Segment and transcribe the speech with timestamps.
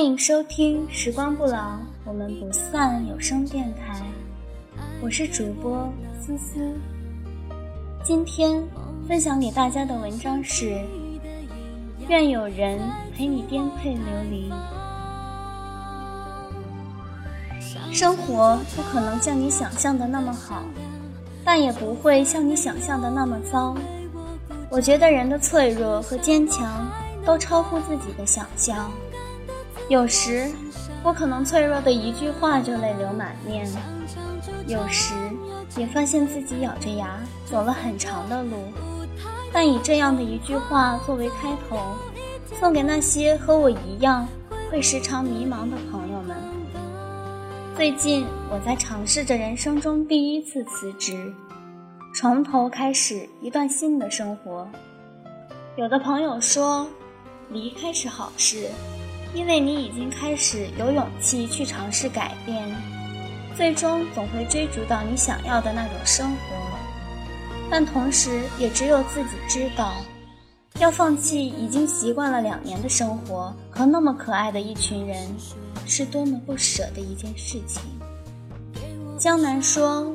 [0.00, 4.00] 欢迎收听《时光不老，我们不散》有声电台，
[5.02, 6.74] 我是主播思思。
[8.02, 8.66] 今天
[9.06, 10.80] 分享给大家的文章是：
[12.08, 12.80] 愿有人
[13.14, 14.50] 陪你颠沛流离。
[17.92, 20.64] 生活不可能像你想象的那么好，
[21.44, 23.76] 但也不会像你想象的那么糟。
[24.70, 26.88] 我觉得人的脆弱和坚强
[27.22, 28.90] 都超乎自己的想象。
[29.90, 30.48] 有时，
[31.02, 33.66] 我可能脆弱的一句话就泪流满面；
[34.68, 35.12] 有时，
[35.76, 38.56] 也发现自己咬着牙走了很长的路。
[39.52, 41.76] 但以这样的一句话作为开头，
[42.60, 44.28] 送给那些和我一样
[44.70, 46.36] 会时常迷茫的朋友们。
[47.76, 51.34] 最近，我在尝试着人生中第一次辞职，
[52.14, 54.68] 从头开始一段新的生活。
[55.74, 56.86] 有的朋友说，
[57.48, 58.68] 离开是好事，
[59.34, 62.68] 因为你已经开始有勇气去尝试改变，
[63.56, 66.56] 最终总会追逐到你想要的那种生活。
[67.70, 69.94] 但同时，也只有自己知道，
[70.78, 75.16] 要放弃已经习惯了两年的生活和那么可爱的一群人。
[75.86, 77.82] 是多么不舍的一件事情。
[79.18, 80.14] 江南说：“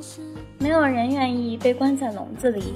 [0.57, 2.75] 没有人愿意被关在笼子里。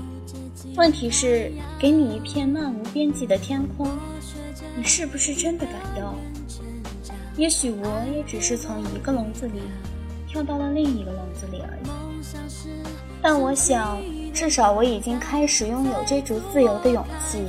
[0.75, 3.87] 问题是，给你一片漫无边际的天空，
[4.75, 6.13] 你是不是真的敢要？
[7.39, 9.61] 也许我也只是从一个笼子里
[10.27, 11.89] 跳到了另一个笼子里而已。
[13.21, 13.97] 但我想，
[14.33, 17.01] 至少我已经开始拥有追逐自由的勇
[17.31, 17.41] 气。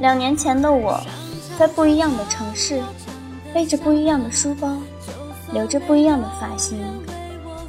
[0.00, 1.00] 两年前的我，
[1.56, 2.82] 在不一样的城市。”
[3.54, 4.78] 背着不一样的书包，
[5.52, 6.78] 留着不一样的发型，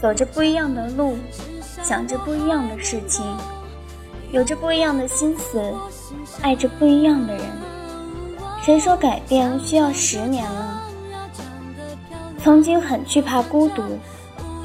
[0.02, 1.18] 走着不一样的路，
[1.84, 3.22] 想着不一样的事情，
[4.32, 5.62] 有着不一样的心思，
[6.42, 7.46] 爱着不一样的人。
[8.66, 10.82] 谁说改变需要十年了？
[12.42, 13.84] 曾经很惧怕孤独，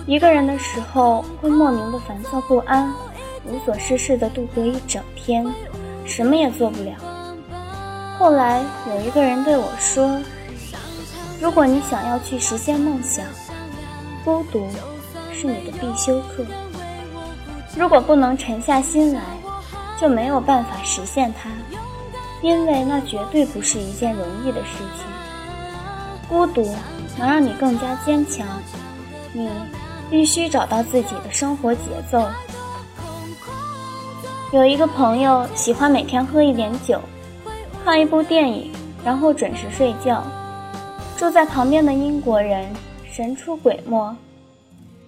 [0.06, 2.94] 一个人的时候会莫名的烦躁不安，
[3.44, 5.44] 无所事事的度过一整天，
[6.04, 6.92] 什么也做不了。
[8.18, 10.20] 后来有一个人对我说。
[11.40, 13.24] 如果你想要去实现梦想，
[14.24, 14.66] 孤独
[15.32, 16.44] 是你的必修课。
[17.76, 19.22] 如果不能沉下心来，
[20.00, 21.48] 就没有办法实现它，
[22.42, 25.06] 因为那绝对不是一件容易的事情。
[26.28, 26.62] 孤独
[27.18, 28.46] 能让你更加坚强，
[29.32, 29.50] 你
[30.10, 32.26] 必须找到自己的生活节奏。
[34.52, 37.00] 有一个朋友喜欢每天喝一点酒，
[37.84, 38.70] 看一部电影，
[39.04, 40.22] 然后准时睡觉。
[41.16, 42.66] 住在旁边的英国人
[43.10, 44.16] 神出鬼没，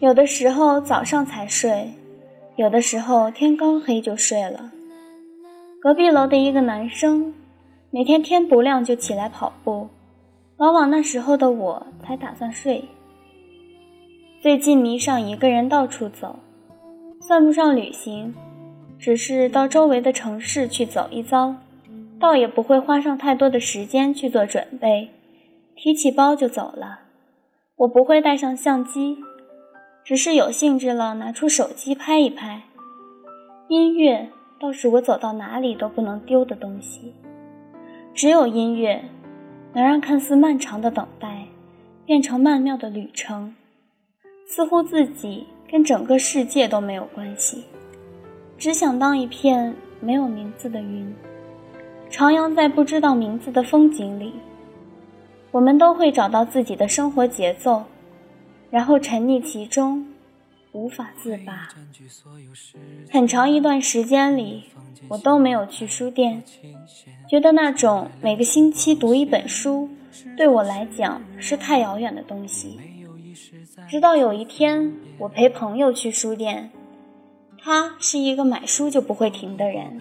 [0.00, 1.92] 有的时候早上才睡，
[2.56, 4.70] 有的时候天刚黑就睡了。
[5.82, 7.32] 隔壁楼的一个男生，
[7.90, 9.88] 每天天不亮就起来跑步，
[10.58, 12.84] 往往那时候的我才打算睡。
[14.42, 16.38] 最近迷上一个人到处走，
[17.22, 18.34] 算不上旅行，
[18.98, 21.54] 只是到周围的城市去走一遭，
[22.18, 25.08] 倒也不会花上太多的时间去做准备。
[25.74, 27.00] 提起包就走了，
[27.76, 29.16] 我不会带上相机，
[30.04, 32.64] 只是有兴致了拿出手机拍一拍。
[33.68, 34.28] 音乐
[34.60, 37.14] 倒是我走到哪里都不能丢的东西，
[38.12, 39.02] 只有音乐
[39.72, 41.46] 能让看似漫长的等待
[42.04, 43.54] 变成曼妙的旅程，
[44.46, 47.64] 似乎自己跟整个世界都没有关系，
[48.58, 51.10] 只想当一片没有名字的云，
[52.10, 54.34] 徜徉在不知道名字的风景里。
[55.52, 57.82] 我们都会找到自己的生活节奏，
[58.70, 60.06] 然后沉溺其中，
[60.72, 61.68] 无法自拔。
[63.10, 64.64] 很长一段时间里，
[65.08, 66.42] 我都没有去书店，
[67.28, 69.88] 觉得那种每个星期读一本书，
[70.36, 72.78] 对我来讲是太遥远的东西。
[73.88, 76.70] 直到有一天，我陪朋友去书店，
[77.58, 80.00] 他是一个买书就不会停的人，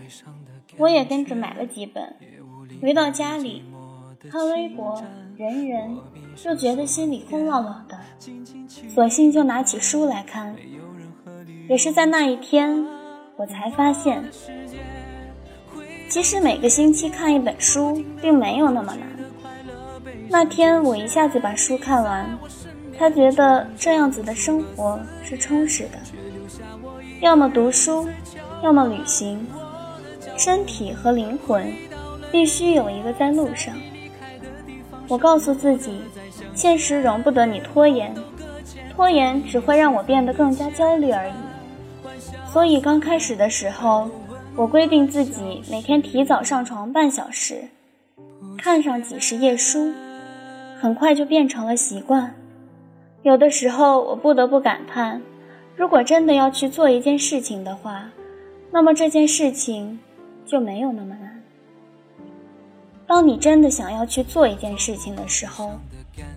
[0.77, 2.15] 我也跟着买了几本。
[2.81, 3.63] 回到家里，
[4.29, 5.01] 看微博。
[5.37, 5.97] 人人
[6.43, 7.97] 就觉得心里空落落的，
[8.93, 10.55] 索性就拿起书来看。
[11.67, 12.85] 也是在那一天，
[13.35, 14.23] 我才发现，
[16.07, 19.07] 其实每个星期看一本书并没有那么难。
[20.29, 22.37] 那天我一下子把书看完，
[22.97, 25.99] 他觉得这样子的生活是充实的，
[27.21, 28.07] 要么读书，
[28.63, 29.45] 要么旅行，
[30.37, 31.71] 身体和灵魂
[32.31, 33.75] 必须有一个在路上。
[35.07, 35.99] 我告诉自己，
[36.59, 38.13] 现实容不得你拖延，
[38.93, 41.33] 拖延只会让我变得更加焦虑而已。
[42.51, 44.09] 所以刚开始的时候，
[44.57, 47.63] 我规定自己每天提早上床半小时，
[48.57, 49.93] 看上几十页书，
[50.81, 52.35] 很快就变成了习惯。
[53.23, 55.21] 有的时候，我不得不感叹，
[55.77, 58.09] 如果真的要去做一件事情的话，
[58.69, 59.97] 那么这件事情
[60.45, 61.38] 就没有那么难。
[63.09, 65.71] 当你真的想要去做一件事情的时候，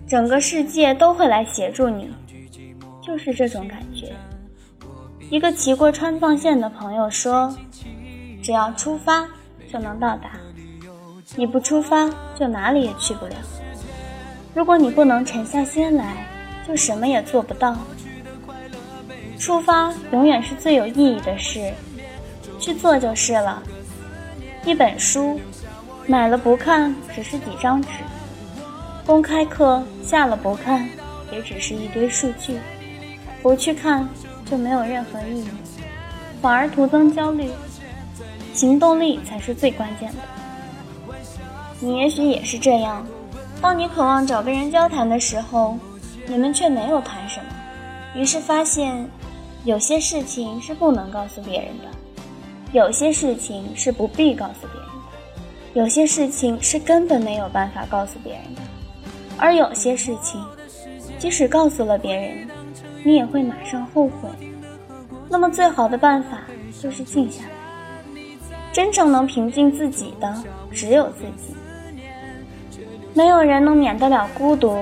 [0.07, 2.09] 整个世界都会来协助你，
[2.99, 4.11] 就是这种感觉。
[5.29, 7.55] 一个骑过川藏线的朋友说。
[8.41, 9.25] 只要出发
[9.71, 10.31] 就能到达，
[11.37, 13.35] 你不出发就哪里也去不了。
[14.53, 16.27] 如果你不能沉下心来，
[16.67, 17.77] 就什么也做不到。
[19.39, 21.71] 出发永远是最有意义的事，
[22.59, 23.63] 去做就是了。
[24.65, 25.39] 一本书，
[26.05, 27.89] 买了不看只是几张纸；
[29.05, 30.87] 公开课下了不看，
[31.31, 32.59] 也只是一堆数据。
[33.41, 34.07] 不去看
[34.45, 35.47] 就没有任何意义，
[36.41, 37.49] 反而徒增焦虑。
[38.53, 40.19] 行动力才是最关键的。
[41.79, 43.05] 你也许也是这样，
[43.59, 45.77] 当你渴望找个人交谈的时候，
[46.27, 47.45] 你们却没有谈什么，
[48.13, 49.09] 于是发现，
[49.63, 51.85] 有些事情是不能告诉别人的，
[52.71, 54.89] 有些事情是不必告诉别人，
[55.73, 58.61] 有些事情是根本没有办法告诉别人的，
[59.37, 60.39] 而有些事情，
[61.17, 62.47] 即使告诉了别人，
[63.03, 64.29] 你也会马上后悔。
[65.29, 66.41] 那么最好的办法
[66.79, 67.49] 就是静下来。
[68.71, 71.55] 真正能平静自己的只有自己，
[73.15, 74.77] 没有人能免得了孤独。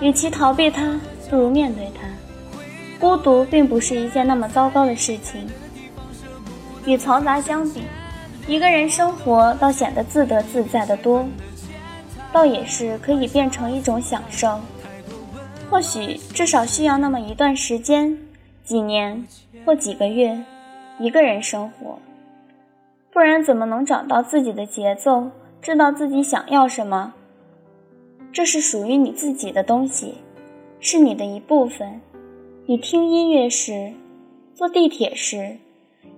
[0.00, 2.06] 与其逃避它，不如面对它。
[3.00, 5.48] 孤独并不是一件那么糟糕的事情。
[6.86, 7.82] 与嘈杂相比，
[8.48, 11.28] 一个人生活倒显得自得自在的多，
[12.32, 14.58] 倒也是可以变成一种享受。
[15.68, 18.16] 或许至少需要那么一段时间，
[18.64, 19.22] 几年
[19.66, 20.42] 或几个月，
[20.98, 21.98] 一个人生活。
[23.12, 25.30] 不然怎么能找到自己的节奏，
[25.60, 27.12] 知道自己想要什么？
[28.32, 30.14] 这是属于你自己的东西，
[30.80, 32.00] 是你的一部分。
[32.64, 33.92] 你听音乐时，
[34.54, 35.58] 坐地铁时，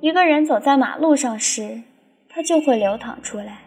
[0.01, 1.83] 一个人走在马路上时，
[2.41, 3.59] 它就会流淌出来，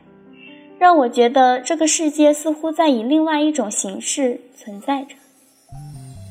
[0.79, 5.13] 让我觉得这个世界似乎在以另外一种形式存在着。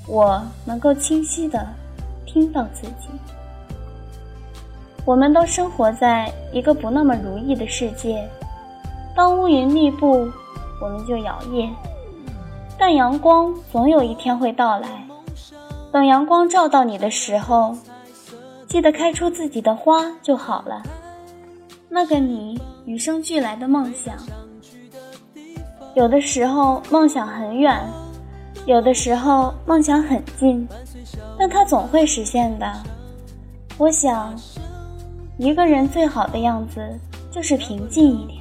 [0.08, 1.64] 我能够清晰地
[2.26, 3.08] 听到自己。
[5.06, 8.28] 我们都生活在一个不那么如意的世界，
[9.14, 10.28] 当乌云密布，
[10.82, 11.70] 我们就摇曳；
[12.76, 14.88] 但阳光总有一天会到来。
[15.92, 17.76] 等阳光照到你的时候，
[18.66, 20.82] 记得开出自己的花就好了。
[21.94, 24.16] 那个你与生俱来的梦想，
[25.94, 27.78] 有的时候梦想很远，
[28.64, 30.66] 有的时候梦想很近，
[31.38, 32.72] 但它总会实现的。
[33.76, 34.34] 我想。
[35.38, 36.80] 一个人最好的样子
[37.30, 38.38] 就是平静一点，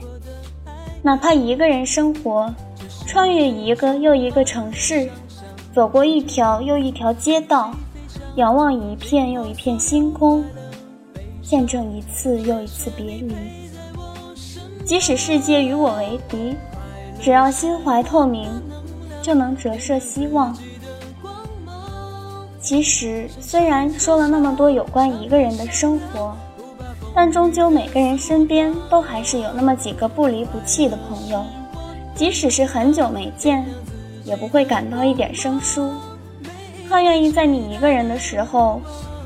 [1.01, 2.53] 哪怕一个人生活，
[3.07, 5.09] 穿越一个又一个城市，
[5.73, 7.71] 走过一条又一条街道，
[8.35, 10.43] 仰望一片又一片星空，
[11.51, 13.35] 见证一次又一次别离。
[14.85, 16.55] 即使世界与我为敌，
[17.21, 18.49] 只要心怀透明，
[19.21, 20.57] 就能折射希望。
[22.61, 26.33] 其实，虽然说了那么多有关一个人的生活。
[27.13, 31.43] 但终究，每个人身边都还是有那么几个不离不弃的朋友，
[32.15, 33.65] 即使是很久没见，
[34.23, 35.91] 也不会感到一点生疏。
[36.87, 38.79] 他愿意在你一个人的时候，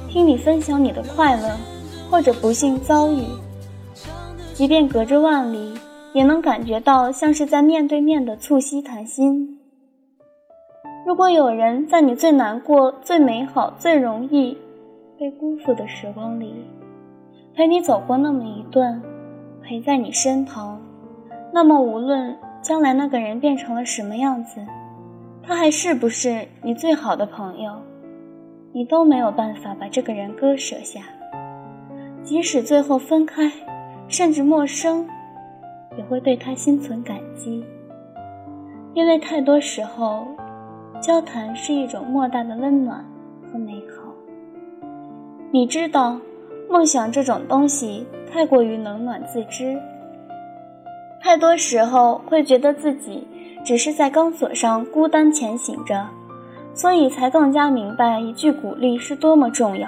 [0.09, 1.55] 听你分享你的快乐
[2.09, 3.23] 或者不幸遭遇，
[4.53, 5.73] 即便隔着万里，
[6.13, 9.59] 也能感觉到像是在面对面的促膝谈心。
[11.05, 14.57] 如果有人在你最难过、最美好、最容易
[15.19, 16.53] 被辜负的时光里，
[17.53, 19.01] 陪你走过那么一段，
[19.61, 20.81] 陪在你身旁，
[21.53, 24.59] 那么无论将来那个人变成了什么样子，
[25.43, 27.73] 他还是不是你最好的朋友，
[28.73, 31.01] 你都没有办法把这个人割舍下。
[32.25, 33.49] 即使最后分开，
[34.09, 35.07] 甚至陌生，
[35.97, 37.63] 也会对他心存感激，
[38.93, 40.27] 因为太多时候，
[40.99, 43.05] 交谈是一种莫大的温暖
[43.49, 44.11] 和美好。
[45.51, 46.19] 你知道。
[46.67, 49.79] 梦想这种东西太过于冷暖自知，
[51.21, 53.25] 太多时候会觉得自己
[53.63, 56.07] 只是在钢索上孤单前行着，
[56.73, 59.87] 所以才更加明白一句鼓励是多么重要，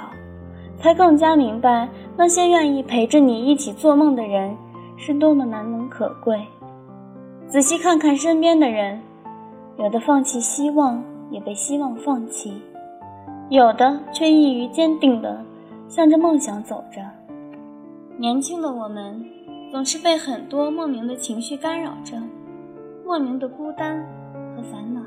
[0.80, 4.56] 才更加明白那些愿意陪着你一起做梦的人
[4.96, 6.46] 是多么难能可贵。
[7.48, 9.00] 仔细看看身边的人，
[9.78, 12.52] 有的放弃希望，也被希望放弃；
[13.50, 15.44] 有的却毅于坚定的。
[15.90, 17.02] 向着梦想走着，
[18.18, 19.24] 年轻的我们
[19.72, 22.22] 总是被很多莫名的情绪干扰着，
[23.06, 24.06] 莫名的孤单
[24.54, 25.00] 和烦恼，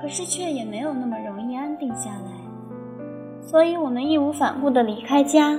[0.00, 2.37] 可是却也没有那么容易安定下来。
[3.50, 5.58] 所以我们义无反顾地离开家，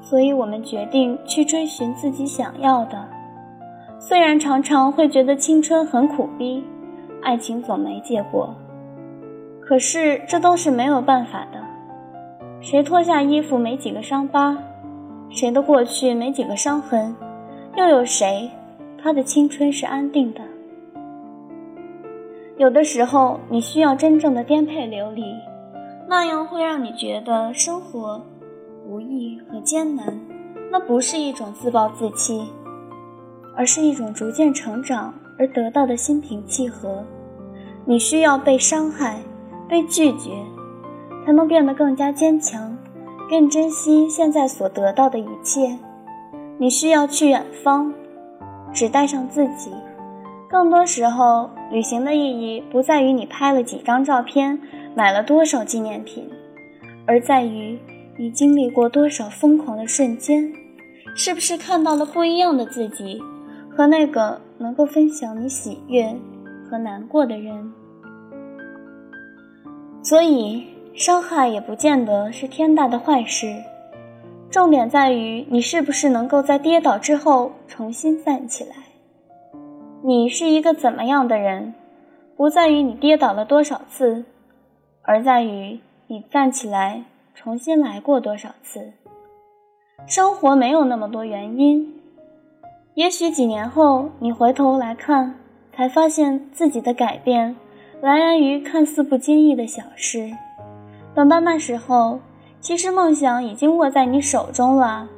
[0.00, 3.06] 所以我们决定去追寻自己想要的。
[4.00, 6.60] 虽然常常会觉得青春很苦逼，
[7.22, 8.52] 爱情总没结果，
[9.60, 11.62] 可是这都是没有办法的。
[12.60, 14.58] 谁脱下衣服没几个伤疤，
[15.30, 17.14] 谁的过去没几个伤痕，
[17.76, 18.50] 又有谁，
[19.00, 20.40] 他的青春是安定的？
[22.56, 25.22] 有的时候，你需要真正的颠沛流离，
[26.08, 28.20] 那样会让你觉得生活
[28.86, 30.18] 无易和艰难。
[30.70, 32.48] 那不是一种自暴自弃，
[33.54, 37.04] 而是一种逐渐成长而得到的心平气和。
[37.84, 39.20] 你需要被伤害，
[39.68, 40.30] 被拒绝。
[41.26, 42.74] 才能变得更加坚强，
[43.28, 45.78] 更珍惜现在所得到的一切。
[46.56, 47.92] 你需要去远方，
[48.72, 49.70] 只带上自己。
[50.48, 54.58] 更多时候，旅行的意义不在于你拍了几张照片，
[54.94, 56.28] 买了多少纪念品，
[57.06, 57.78] 而在于
[58.18, 60.52] 你经历过多少疯狂的瞬间，
[61.14, 63.20] 是不是看到了不一样的自己，
[63.70, 66.14] 和那个能够分享你喜悦
[66.68, 67.72] 和难过的人。
[70.02, 70.66] 所以。
[70.94, 73.54] 伤害也不见得是天大的坏事，
[74.50, 78.70] 重点在于你是不是能够在跌倒之后重新站起来。
[80.02, 81.72] 你是一个怎么样的人，
[82.36, 84.24] 不在于你跌倒了多少次，
[85.08, 87.02] 而在于你站起来
[87.34, 88.92] 重新来过多少次。
[90.06, 91.98] 生活没有那么多原因，
[92.92, 95.34] 也许几年后你回头来看，
[95.74, 97.56] 才发现自己的改变
[98.02, 100.30] 来源于看似不经意的小事。
[101.14, 102.20] 等到那时候，
[102.60, 105.08] 其实梦想已经握在你手中了，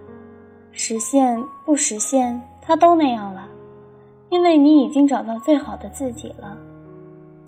[0.71, 3.49] 实现不实现，它都那样了，
[4.29, 6.57] 因为你已经找到最好的自己了。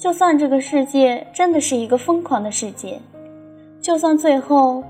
[0.03, 3.01] 就算这个世界真的是一个疯狂的世界，
[3.81, 4.83] 就算最后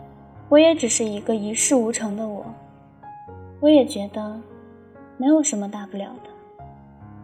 [0.49, 2.43] 我也只是一个一事无成的我，
[3.61, 4.41] 我也觉得
[5.19, 6.31] 没有什么大不了的。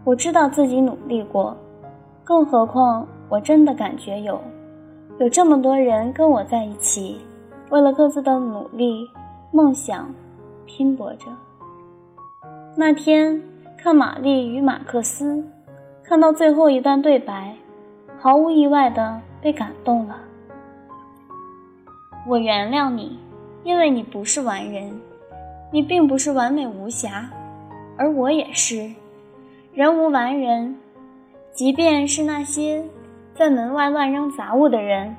[0.05, 1.57] 我知道自己努力过，
[2.25, 4.39] 更何况我真的感觉有。
[5.19, 7.17] 有这么多人跟我在一起，
[7.71, 9.09] 为了各自的努力、
[9.51, 10.15] 梦想
[10.67, 11.25] 拼搏着。
[12.77, 13.43] 那天
[13.79, 15.37] 看《玛丽与马克思》，
[16.03, 17.57] 看到最后一段对白，
[18.21, 20.19] 毫无意外的被感动了。
[22.27, 23.19] 我原谅你，
[23.65, 25.01] 因为你不是完人，
[25.71, 27.31] 你并不是完美无瑕，
[27.97, 28.91] 而我也是。
[29.73, 30.77] 人无完人，
[31.53, 32.85] 即便是那些。
[33.35, 35.15] 在门外乱扔杂物的人，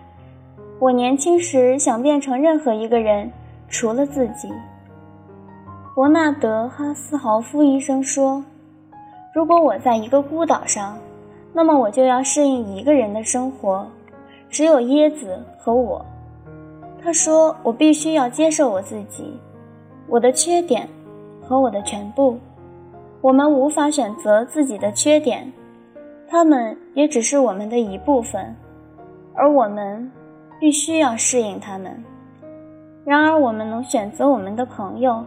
[0.77, 3.31] 我年轻时想变成任何一个人，
[3.69, 4.51] 除了自己。
[5.95, 8.43] 伯纳德·哈斯豪夫医生说
[9.33, 10.97] ：“如果我在一个孤岛上，
[11.53, 13.87] 那么我就要适应一个人的生活，
[14.49, 16.05] 只有椰子和我。”
[17.01, 19.39] 他说：“我必须要接受我自己，
[20.07, 20.87] 我的缺点
[21.41, 22.37] 和我的全部。
[23.21, 25.51] 我们无法选择自己的缺点。”
[26.31, 28.55] 他们也只是我们的一部分，
[29.33, 30.11] 而我们
[30.59, 32.03] 必须要适应他们。
[33.03, 35.25] 然而，我们能选择我们的朋友，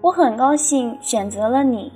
[0.00, 1.90] 我很高兴选择了你。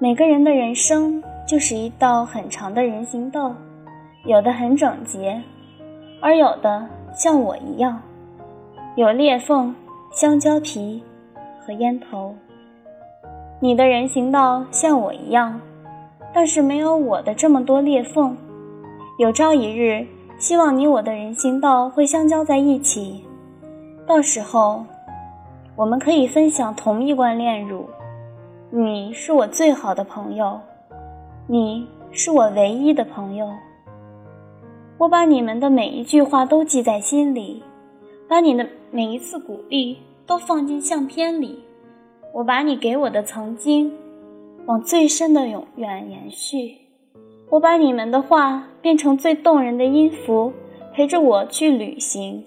[0.00, 3.54] 每个人的人生就是一道很长的人行道，
[4.26, 5.42] 有的很整洁，
[6.20, 7.98] 而有的像我一样，
[8.96, 9.74] 有裂缝、
[10.12, 11.02] 香蕉皮
[11.58, 12.34] 和烟头。
[13.60, 15.58] 你的人行道像我一样。
[16.34, 18.36] 但是没有我的这么多裂缝。
[19.18, 20.06] 有朝一日，
[20.38, 23.24] 希望你我的人行道会相交在一起，
[24.06, 24.84] 到时候，
[25.74, 27.88] 我们可以分享同一罐炼乳。
[28.68, 30.60] 你是我最好的朋友，
[31.50, 33.48] 你是我唯一的朋友。
[34.98, 37.62] 我把你们的每一句话都记在心里，
[38.28, 41.58] 把你的每一次鼓励都放进相片里。
[42.34, 43.90] 我把你给我的曾经。
[44.66, 46.76] 往最深的永远延续。
[47.48, 50.52] 我把你们的话变成最动人的音符，
[50.92, 52.44] 陪着我去旅行。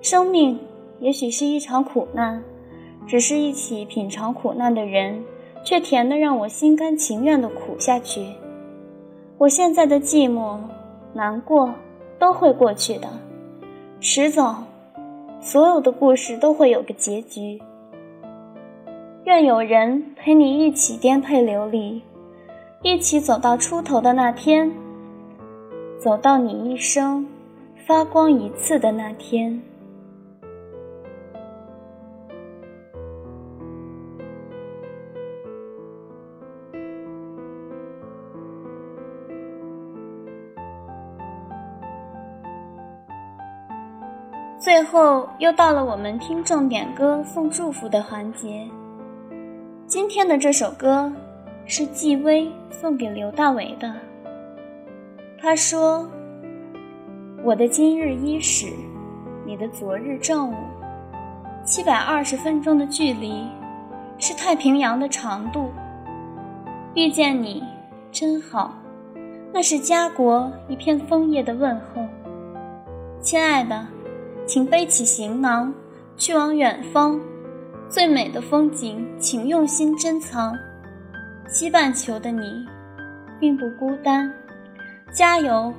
[0.00, 0.58] 生命
[0.98, 2.42] 也许是一场苦难，
[3.06, 5.22] 只是一起品尝苦难的人，
[5.62, 8.26] 却甜得让我心甘情愿地苦下去。
[9.38, 10.58] 我现在的寂寞、
[11.12, 11.72] 难过
[12.18, 13.08] 都会过去的，
[14.00, 14.62] 迟早，
[15.40, 17.60] 所有的故事都会有个结局。
[19.24, 22.02] 愿有人陪你一起颠沛流离，
[22.82, 24.70] 一起走到出头的那天，
[25.98, 27.26] 走到你一生
[27.86, 29.62] 发光一次的那天。
[44.60, 48.68] 最后又到了我们听众点歌送祝福的环节。
[49.86, 51.10] 今天的这首歌
[51.64, 53.90] 是纪薇送给刘大为的。
[55.40, 56.06] 他说
[57.42, 58.66] ：“我的今日伊始，
[59.46, 60.54] 你的昨日正午，
[61.64, 63.48] 七百二十分钟的距离，
[64.18, 65.70] 是太平洋的长度。
[66.92, 67.64] 遇见你
[68.12, 68.74] 真好，
[69.54, 72.06] 那是家国一片枫叶的问候。
[73.22, 73.86] 亲爱的。”
[74.50, 75.72] 请背起行囊，
[76.16, 77.20] 去往远方。
[77.88, 80.52] 最美的风景，请用心珍藏。
[81.46, 82.66] 西半球的你，
[83.38, 84.28] 并不孤单，
[85.12, 85.72] 加油！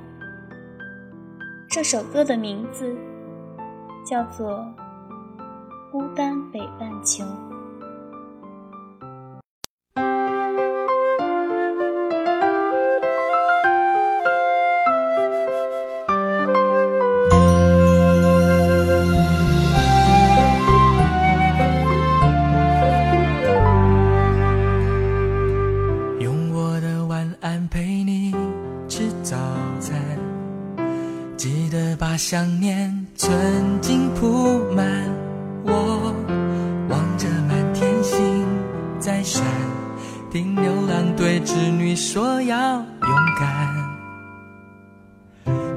[1.68, 2.96] 这首歌的名字
[4.06, 4.52] 叫做
[5.92, 7.22] 《孤单北半球》。
[32.16, 33.30] 想念曾
[33.80, 34.86] 经铺满，
[35.64, 36.14] 我
[36.88, 38.46] 望着满天星
[38.98, 39.42] 在闪，
[40.30, 42.84] 听牛郎对织女说要勇
[43.40, 43.92] 敢。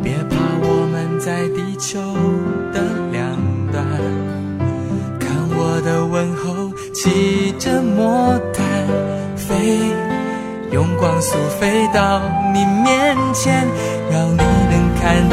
[0.03, 1.99] 别怕，我们在地球
[2.71, 2.81] 的
[3.12, 3.36] 两
[3.71, 3.83] 端，
[5.19, 8.63] 看我的问候，骑着魔毯
[9.36, 9.55] 飞，
[10.71, 12.21] 用光速飞到
[12.53, 13.65] 你面前，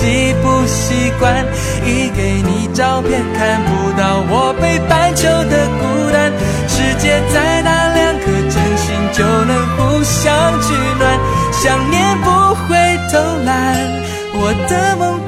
[0.00, 1.44] 习不习惯？
[1.84, 6.32] 一给你照片看不到我北半球的孤单。
[6.66, 10.24] 世界再大，两颗真心就能互相
[10.62, 11.20] 取暖。
[11.52, 12.30] 想念不
[12.64, 13.76] 会偷懒，
[14.32, 15.19] 我的梦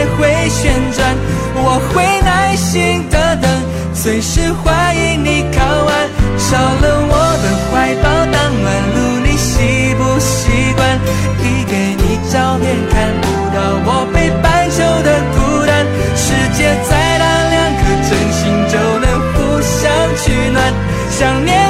[0.00, 1.14] 来回旋转，
[1.56, 3.50] 我会耐心的等，
[3.92, 6.08] 随时欢迎你靠岸。
[6.38, 10.98] 少了我的怀抱当暖炉，你习不习惯？
[11.36, 15.84] 递给你照片看不到我北半球的孤单。
[16.16, 18.40] 世界再大，两颗真心
[18.72, 19.84] 就能互相
[20.16, 20.64] 取暖。
[21.10, 21.69] 想念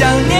[0.00, 0.39] 想念。